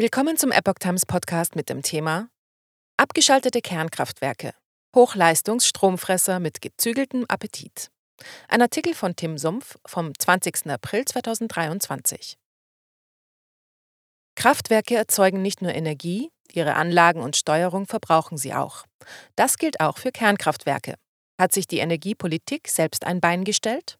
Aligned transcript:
Willkommen 0.00 0.38
zum 0.38 0.50
Epoch 0.50 0.76
Times 0.80 1.04
Podcast 1.04 1.56
mit 1.56 1.68
dem 1.68 1.82
Thema 1.82 2.30
Abgeschaltete 2.96 3.60
Kernkraftwerke. 3.60 4.54
Hochleistungsstromfresser 4.96 6.40
mit 6.40 6.62
gezügeltem 6.62 7.26
Appetit. 7.28 7.90
Ein 8.48 8.62
Artikel 8.62 8.94
von 8.94 9.14
Tim 9.14 9.36
Sumpf 9.36 9.76
vom 9.84 10.18
20. 10.18 10.70
April 10.70 11.04
2023. 11.04 12.38
Kraftwerke 14.36 14.96
erzeugen 14.96 15.42
nicht 15.42 15.60
nur 15.60 15.74
Energie, 15.74 16.30
ihre 16.50 16.76
Anlagen 16.76 17.20
und 17.20 17.36
Steuerung 17.36 17.86
verbrauchen 17.86 18.38
sie 18.38 18.54
auch. 18.54 18.86
Das 19.36 19.58
gilt 19.58 19.80
auch 19.80 19.98
für 19.98 20.12
Kernkraftwerke. 20.12 20.94
Hat 21.38 21.52
sich 21.52 21.66
die 21.66 21.80
Energiepolitik 21.80 22.68
selbst 22.68 23.04
ein 23.04 23.20
Bein 23.20 23.44
gestellt? 23.44 23.98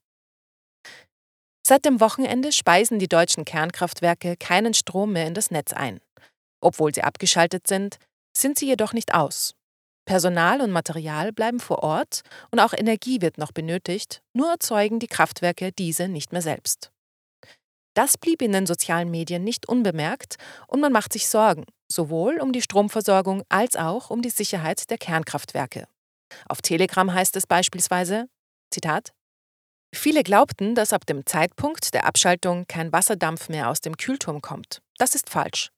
Seit 1.71 1.84
dem 1.84 2.00
Wochenende 2.00 2.50
speisen 2.50 2.98
die 2.98 3.07
deutschen 3.07 3.45
Kernkraftwerke 3.45 4.36
keinen 4.36 4.75
Strom 4.75 5.12
mehr 5.12 5.29
in 5.29 5.34
das 5.34 5.53
Netz 5.53 5.72
ein. 5.72 6.00
Obwohl 6.61 6.93
sie 6.93 7.04
abgeschaltet 7.04 7.68
sind, 7.68 7.99
sind 8.36 8.58
sie 8.58 8.67
jedoch 8.67 8.93
nicht 8.93 9.14
aus. 9.14 9.54
Personal 10.04 10.63
und 10.63 10.72
Material 10.72 11.32
bleiben 11.32 11.61
vor 11.61 11.85
Ort 11.85 12.22
und 12.50 12.58
auch 12.58 12.72
Energie 12.72 13.22
wird 13.22 13.39
noch 13.39 13.53
benötigt, 13.53 14.21
nur 14.32 14.50
erzeugen 14.50 14.99
die 14.99 15.07
Kraftwerke 15.07 15.71
diese 15.71 16.08
nicht 16.08 16.32
mehr 16.32 16.43
selbst. 16.43 16.91
Das 17.94 18.18
blieb 18.18 18.43
in 18.43 18.50
den 18.50 18.66
sozialen 18.66 19.08
Medien 19.08 19.44
nicht 19.44 19.68
unbemerkt 19.68 20.39
und 20.66 20.80
man 20.80 20.91
macht 20.91 21.13
sich 21.13 21.29
Sorgen, 21.29 21.66
sowohl 21.86 22.41
um 22.41 22.52
die 22.52 22.63
Stromversorgung 22.63 23.44
als 23.49 23.77
auch 23.77 24.11
um 24.11 24.22
die 24.22 24.30
Sicherheit 24.30 24.91
der 24.91 24.99
Kernkraftwerke. 24.99 25.86
Auf 26.49 26.63
Telegram 26.63 27.14
heißt 27.14 27.36
es 27.36 27.46
beispielsweise, 27.46 28.27
Zitat, 28.72 29.13
Viele 29.93 30.22
glaubten, 30.22 30.75
dass 30.75 30.93
ab 30.93 31.07
dem 31.07 31.26
Zeitpunkt 31.26 31.94
der 31.94 32.05
Abschaltung 32.05 32.67
kein 32.69 32.92
Wasserdampf 32.92 33.48
mehr 33.48 33.69
aus 33.69 33.80
dem 33.80 33.97
Kühlturm 33.97 34.41
kommt. 34.41 34.80
Das 34.98 35.14
ist 35.14 35.30
falsch. 35.30 35.70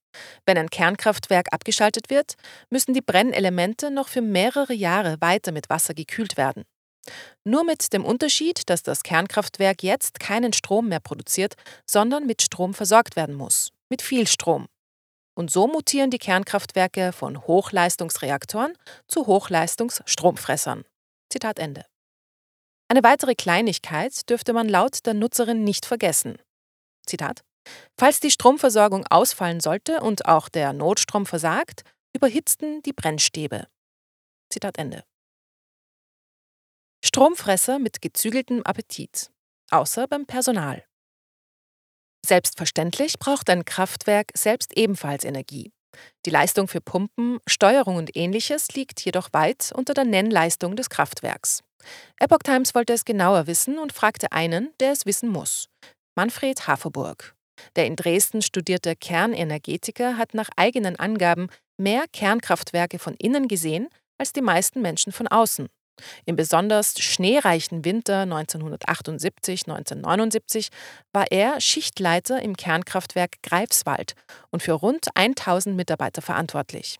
Wenn 0.44 0.58
ein 0.58 0.68
Kernkraftwerk 0.68 1.52
abgeschaltet 1.52 2.10
wird, 2.10 2.34
müssen 2.68 2.92
die 2.92 3.00
Brennelemente 3.00 3.90
noch 3.90 4.08
für 4.08 4.20
mehrere 4.20 4.74
Jahre 4.74 5.16
weiter 5.20 5.52
mit 5.52 5.70
Wasser 5.70 5.94
gekühlt 5.94 6.36
werden. 6.36 6.64
Nur 7.44 7.64
mit 7.64 7.92
dem 7.92 8.04
Unterschied, 8.04 8.68
dass 8.68 8.82
das 8.82 9.02
Kernkraftwerk 9.02 9.82
jetzt 9.82 10.20
keinen 10.20 10.52
Strom 10.52 10.88
mehr 10.88 11.00
produziert, 11.00 11.54
sondern 11.86 12.26
mit 12.26 12.42
Strom 12.42 12.74
versorgt 12.74 13.16
werden 13.16 13.34
muss. 13.34 13.70
Mit 13.88 14.02
viel 14.02 14.26
Strom. 14.26 14.66
Und 15.34 15.50
so 15.50 15.66
mutieren 15.66 16.10
die 16.10 16.18
Kernkraftwerke 16.18 17.12
von 17.12 17.46
Hochleistungsreaktoren 17.46 18.74
zu 19.08 19.26
Hochleistungsstromfressern. 19.26 20.84
Zitat 21.30 21.58
Ende. 21.58 21.86
Eine 22.92 23.04
weitere 23.04 23.34
Kleinigkeit 23.34 24.28
dürfte 24.28 24.52
man 24.52 24.68
laut 24.68 25.06
der 25.06 25.14
Nutzerin 25.14 25.64
nicht 25.64 25.86
vergessen. 25.86 26.36
Zitat: 27.06 27.42
Falls 27.98 28.20
die 28.20 28.30
Stromversorgung 28.30 29.06
ausfallen 29.06 29.60
sollte 29.60 30.02
und 30.02 30.26
auch 30.26 30.50
der 30.50 30.74
Notstrom 30.74 31.24
versagt, 31.24 31.84
überhitzten 32.14 32.82
die 32.82 32.92
Brennstäbe. 32.92 33.66
Zitat 34.50 34.76
Ende. 34.76 35.04
Stromfresser 37.02 37.78
mit 37.78 38.02
gezügeltem 38.02 38.62
Appetit, 38.62 39.30
außer 39.70 40.06
beim 40.06 40.26
Personal. 40.26 40.84
Selbstverständlich 42.26 43.18
braucht 43.18 43.48
ein 43.48 43.64
Kraftwerk 43.64 44.32
selbst 44.36 44.76
ebenfalls 44.76 45.24
Energie. 45.24 45.72
Die 46.26 46.30
Leistung 46.30 46.68
für 46.68 46.82
Pumpen, 46.82 47.38
Steuerung 47.46 47.96
und 47.96 48.14
ähnliches 48.18 48.68
liegt 48.72 49.02
jedoch 49.02 49.32
weit 49.32 49.72
unter 49.74 49.94
der 49.94 50.04
Nennleistung 50.04 50.76
des 50.76 50.90
Kraftwerks. 50.90 51.62
Epoch 52.18 52.42
Times 52.44 52.74
wollte 52.74 52.92
es 52.92 53.04
genauer 53.04 53.46
wissen 53.46 53.78
und 53.78 53.92
fragte 53.92 54.32
einen, 54.32 54.70
der 54.80 54.92
es 54.92 55.06
wissen 55.06 55.28
muss. 55.28 55.68
Manfred 56.14 56.66
Haferburg. 56.66 57.34
Der 57.76 57.86
in 57.86 57.96
Dresden 57.96 58.42
studierte 58.42 58.96
Kernenergetiker 58.96 60.16
hat 60.16 60.34
nach 60.34 60.48
eigenen 60.56 60.96
Angaben 60.96 61.48
mehr 61.76 62.04
Kernkraftwerke 62.12 62.98
von 62.98 63.14
innen 63.14 63.48
gesehen 63.48 63.88
als 64.18 64.32
die 64.32 64.42
meisten 64.42 64.82
Menschen 64.82 65.12
von 65.12 65.28
außen. 65.28 65.68
Im 66.24 66.36
besonders 66.36 66.98
schneereichen 66.98 67.84
Winter 67.84 68.22
1978-1979 68.22 70.68
war 71.12 71.26
er 71.30 71.60
Schichtleiter 71.60 72.40
im 72.40 72.56
Kernkraftwerk 72.56 73.42
Greifswald 73.42 74.14
und 74.50 74.62
für 74.62 74.72
rund 74.72 75.08
1000 75.14 75.76
Mitarbeiter 75.76 76.22
verantwortlich. 76.22 76.98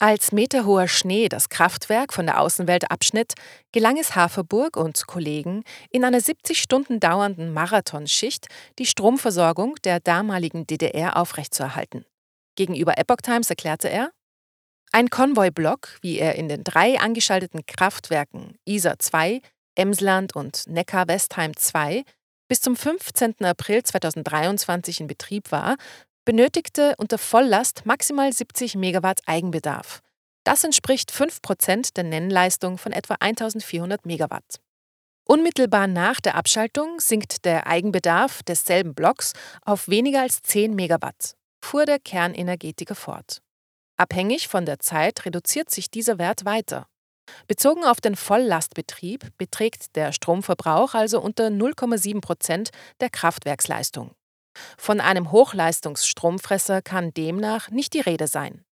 Als 0.00 0.30
meterhoher 0.30 0.86
Schnee 0.86 1.28
das 1.28 1.48
Kraftwerk 1.48 2.12
von 2.12 2.26
der 2.26 2.40
Außenwelt 2.40 2.88
abschnitt, 2.88 3.34
gelang 3.72 3.98
es 3.98 4.14
Haferburg 4.14 4.76
und 4.76 5.08
Kollegen, 5.08 5.64
in 5.90 6.04
einer 6.04 6.20
70 6.20 6.62
Stunden 6.62 7.00
dauernden 7.00 7.52
Marathonschicht 7.52 8.46
die 8.78 8.86
Stromversorgung 8.86 9.74
der 9.82 9.98
damaligen 9.98 10.68
DDR 10.68 11.16
aufrechtzuerhalten. 11.16 12.04
Gegenüber 12.54 12.96
Epoch 12.96 13.22
Times 13.22 13.50
erklärte 13.50 13.88
er, 13.90 14.12
ein 14.92 15.10
Konvoiblock, 15.10 15.98
wie 16.00 16.18
er 16.18 16.36
in 16.36 16.48
den 16.48 16.62
drei 16.62 16.98
angeschalteten 17.00 17.66
Kraftwerken 17.66 18.56
Isar 18.64 19.00
2, 19.00 19.40
Emsland 19.74 20.34
und 20.36 20.62
Neckar-Westheim 20.68 21.56
2 21.56 22.04
bis 22.48 22.60
zum 22.60 22.76
15. 22.76 23.44
April 23.44 23.82
2023 23.82 25.00
in 25.00 25.06
Betrieb 25.06 25.52
war, 25.52 25.76
benötigte 26.28 26.94
unter 26.98 27.16
Volllast 27.16 27.86
maximal 27.86 28.30
70 28.30 28.74
Megawatt 28.74 29.20
Eigenbedarf. 29.24 30.02
Das 30.44 30.62
entspricht 30.62 31.10
5% 31.10 31.94
der 31.94 32.04
Nennleistung 32.04 32.76
von 32.76 32.92
etwa 32.92 33.14
1400 33.18 34.04
Megawatt. 34.04 34.60
Unmittelbar 35.24 35.86
nach 35.86 36.20
der 36.20 36.34
Abschaltung 36.34 37.00
sinkt 37.00 37.46
der 37.46 37.66
Eigenbedarf 37.66 38.42
desselben 38.42 38.94
Blocks 38.94 39.32
auf 39.62 39.88
weniger 39.88 40.20
als 40.20 40.42
10 40.42 40.74
Megawatt, 40.74 41.32
fuhr 41.64 41.86
der 41.86 41.98
Kernenergetiker 41.98 42.94
fort. 42.94 43.40
Abhängig 43.96 44.48
von 44.48 44.66
der 44.66 44.80
Zeit 44.80 45.24
reduziert 45.24 45.70
sich 45.70 45.90
dieser 45.90 46.18
Wert 46.18 46.44
weiter. 46.44 46.88
Bezogen 47.46 47.84
auf 47.84 48.02
den 48.02 48.16
Volllastbetrieb 48.16 49.30
beträgt 49.38 49.96
der 49.96 50.12
Stromverbrauch 50.12 50.92
also 50.92 51.22
unter 51.22 51.46
0,7 51.46 52.20
Prozent 52.20 52.68
der 53.00 53.08
Kraftwerksleistung. 53.08 54.14
Von 54.76 55.00
einem 55.00 55.30
Hochleistungsstromfresser 55.32 56.82
kann 56.82 57.12
demnach 57.14 57.70
nicht 57.70 57.94
die 57.94 58.00
Rede 58.00 58.26
sein. 58.26 58.64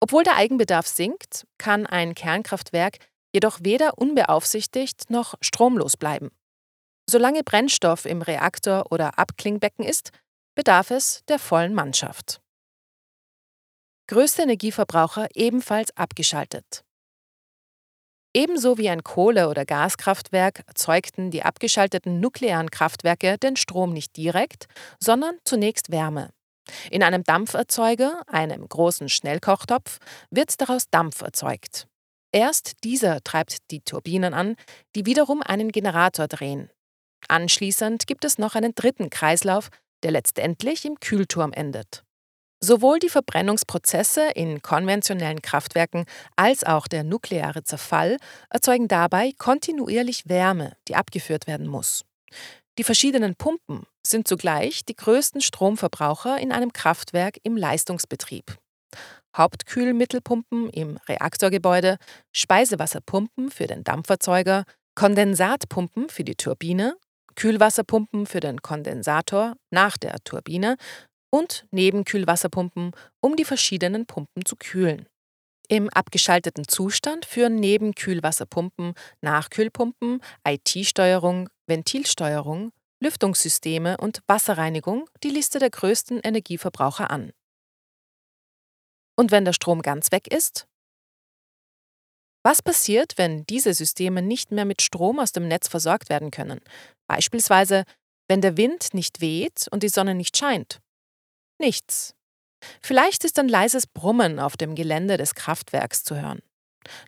Obwohl 0.00 0.24
der 0.24 0.36
Eigenbedarf 0.36 0.86
sinkt, 0.86 1.46
kann 1.58 1.86
ein 1.86 2.14
Kernkraftwerk 2.14 2.98
jedoch 3.32 3.60
weder 3.62 3.98
unbeaufsichtigt 3.98 5.10
noch 5.10 5.34
stromlos 5.40 5.96
bleiben. 5.96 6.30
Solange 7.08 7.42
Brennstoff 7.42 8.04
im 8.04 8.22
Reaktor 8.22 8.90
oder 8.90 9.18
Abklingbecken 9.18 9.84
ist, 9.84 10.10
bedarf 10.54 10.90
es 10.90 11.22
der 11.28 11.38
vollen 11.38 11.74
Mannschaft. 11.74 12.40
Größte 14.08 14.42
Energieverbraucher 14.42 15.28
ebenfalls 15.34 15.96
abgeschaltet. 15.96 16.84
Ebenso 18.34 18.78
wie 18.78 18.88
ein 18.88 19.04
Kohle- 19.04 19.48
oder 19.48 19.66
Gaskraftwerk 19.66 20.64
erzeugten 20.66 21.30
die 21.30 21.42
abgeschalteten 21.42 22.18
nuklearen 22.18 22.70
Kraftwerke 22.70 23.36
den 23.36 23.56
Strom 23.56 23.92
nicht 23.92 24.16
direkt, 24.16 24.66
sondern 24.98 25.36
zunächst 25.44 25.90
Wärme. 25.90 26.30
In 26.90 27.02
einem 27.02 27.24
Dampferzeuger, 27.24 28.22
einem 28.26 28.66
großen 28.66 29.08
Schnellkochtopf, 29.08 29.98
wird 30.30 30.60
daraus 30.60 30.88
Dampf 30.90 31.20
erzeugt. 31.20 31.88
Erst 32.32 32.84
dieser 32.84 33.22
treibt 33.22 33.70
die 33.70 33.80
Turbinen 33.80 34.32
an, 34.32 34.56
die 34.94 35.04
wiederum 35.04 35.42
einen 35.42 35.70
Generator 35.70 36.28
drehen. 36.28 36.70
Anschließend 37.28 38.06
gibt 38.06 38.24
es 38.24 38.38
noch 38.38 38.54
einen 38.54 38.74
dritten 38.74 39.10
Kreislauf, 39.10 39.68
der 40.02 40.12
letztendlich 40.12 40.84
im 40.86 40.98
Kühlturm 40.98 41.52
endet. 41.52 42.04
Sowohl 42.64 43.00
die 43.00 43.08
Verbrennungsprozesse 43.08 44.30
in 44.36 44.62
konventionellen 44.62 45.42
Kraftwerken 45.42 46.04
als 46.36 46.62
auch 46.62 46.86
der 46.86 47.02
nukleare 47.02 47.64
Zerfall 47.64 48.18
erzeugen 48.50 48.86
dabei 48.86 49.32
kontinuierlich 49.36 50.28
Wärme, 50.28 50.76
die 50.86 50.94
abgeführt 50.94 51.48
werden 51.48 51.66
muss. 51.66 52.04
Die 52.78 52.84
verschiedenen 52.84 53.34
Pumpen 53.34 53.82
sind 54.06 54.28
zugleich 54.28 54.84
die 54.84 54.94
größten 54.94 55.40
Stromverbraucher 55.40 56.38
in 56.38 56.52
einem 56.52 56.72
Kraftwerk 56.72 57.38
im 57.42 57.56
Leistungsbetrieb. 57.56 58.56
Hauptkühlmittelpumpen 59.36 60.70
im 60.70 60.98
Reaktorgebäude, 61.08 61.96
Speisewasserpumpen 62.30 63.50
für 63.50 63.66
den 63.66 63.82
Dampferzeuger, 63.82 64.64
Kondensatpumpen 64.94 66.08
für 66.08 66.22
die 66.22 66.36
Turbine, 66.36 66.96
Kühlwasserpumpen 67.34 68.26
für 68.26 68.40
den 68.40 68.62
Kondensator 68.62 69.54
nach 69.70 69.96
der 69.96 70.22
Turbine 70.22 70.76
und 71.32 71.66
Nebenkühlwasserpumpen, 71.70 72.92
um 73.20 73.36
die 73.36 73.44
verschiedenen 73.44 74.06
Pumpen 74.06 74.44
zu 74.44 74.54
kühlen. 74.56 75.08
Im 75.68 75.88
abgeschalteten 75.88 76.68
Zustand 76.68 77.24
führen 77.24 77.56
neben 77.56 77.94
Kühlwasserpumpen 77.94 78.94
Nachkühlpumpen, 79.22 80.20
IT-Steuerung, 80.46 81.48
Ventilsteuerung, 81.66 82.72
Lüftungssysteme 83.00 83.96
und 83.96 84.22
Wasserreinigung 84.26 85.08
die 85.22 85.30
Liste 85.30 85.58
der 85.58 85.70
größten 85.70 86.20
Energieverbraucher 86.20 87.10
an. 87.10 87.32
Und 89.16 89.30
wenn 89.30 89.44
der 89.44 89.54
Strom 89.54 89.80
ganz 89.82 90.12
weg 90.12 90.28
ist? 90.28 90.66
Was 92.44 92.60
passiert, 92.60 93.14
wenn 93.16 93.46
diese 93.46 93.72
Systeme 93.72 94.20
nicht 94.20 94.50
mehr 94.50 94.64
mit 94.64 94.82
Strom 94.82 95.20
aus 95.20 95.32
dem 95.32 95.48
Netz 95.48 95.68
versorgt 95.68 96.10
werden 96.10 96.30
können? 96.30 96.60
Beispielsweise, 97.06 97.84
wenn 98.28 98.40
der 98.40 98.56
Wind 98.56 98.94
nicht 98.94 99.20
weht 99.20 99.68
und 99.70 99.82
die 99.82 99.88
Sonne 99.88 100.14
nicht 100.14 100.36
scheint 100.36 100.81
Nichts. 101.58 102.14
Vielleicht 102.80 103.24
ist 103.24 103.38
ein 103.38 103.48
leises 103.48 103.86
Brummen 103.86 104.38
auf 104.38 104.56
dem 104.56 104.74
Gelände 104.74 105.16
des 105.16 105.34
Kraftwerks 105.34 106.04
zu 106.04 106.20
hören. 106.20 106.40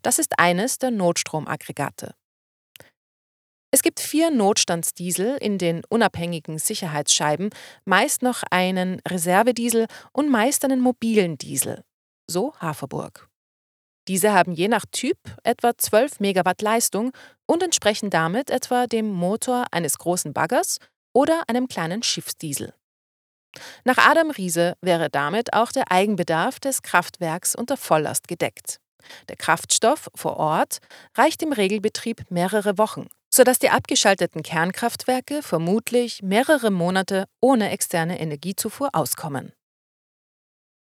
Das 0.02 0.19
ist 0.19 0.38
eines 0.38 0.79
der 0.79 0.91
Notstromaggregate. 0.91 2.14
Es 3.73 3.82
gibt 3.82 3.99
vier 3.99 4.31
Notstandsdiesel 4.31 5.37
in 5.41 5.58
den 5.58 5.82
unabhängigen 5.88 6.58
Sicherheitsscheiben, 6.58 7.50
meist 7.85 8.23
noch 8.23 8.44
einen 8.50 9.00
Reservediesel 9.08 9.87
und 10.12 10.31
meist 10.31 10.64
einen 10.64 10.81
mobilen 10.81 11.38
Diesel. 11.38 11.82
So 12.31 12.55
Haferburg. 12.61 13.29
Diese 14.06 14.32
haben 14.32 14.52
je 14.52 14.69
nach 14.69 14.85
Typ 14.93 15.19
etwa 15.43 15.76
12 15.76 16.20
Megawatt 16.20 16.62
Leistung 16.62 17.11
und 17.47 17.62
entsprechen 17.64 18.11
damit 18.11 18.49
etwa 18.49 18.87
dem 18.87 19.11
Motor 19.11 19.67
eines 19.73 19.99
großen 19.99 20.32
Baggers 20.32 20.79
oder 21.12 21.43
einem 21.49 21.67
kleinen 21.67 22.05
Schiffsdiesel. 22.05 22.75
Nach 23.85 23.99
Adam 23.99 24.31
Riese 24.31 24.75
wäre 24.81 25.11
damit 25.11 25.53
auch 25.53 25.73
der 25.73 25.91
Eigenbedarf 25.91 26.61
des 26.61 26.83
Kraftwerks 26.83 27.55
unter 27.55 27.77
Volllast 27.77 28.29
gedeckt. 28.29 28.81
Der 29.29 29.37
Kraftstoff 29.37 30.09
vor 30.15 30.37
Ort 30.37 30.79
reicht 31.17 31.43
im 31.43 31.53
Regelbetrieb 31.53 32.31
mehrere 32.31 32.79
Wochen, 32.79 33.06
sodass 33.33 33.59
die 33.59 33.71
abgeschalteten 33.71 34.43
Kernkraftwerke 34.43 35.43
vermutlich 35.43 36.23
mehrere 36.23 36.71
Monate 36.71 37.27
ohne 37.41 37.71
externe 37.71 38.19
Energiezufuhr 38.21 38.91
auskommen. 38.93 39.53